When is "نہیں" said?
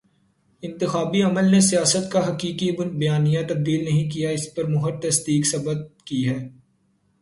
3.83-4.09